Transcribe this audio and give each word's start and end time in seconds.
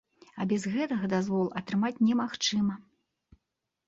А 0.43 0.45
без 0.51 0.63
гэтага 0.75 1.09
дазвол 1.13 1.51
атрымаць 1.61 1.91
немагчыма. 2.07 2.79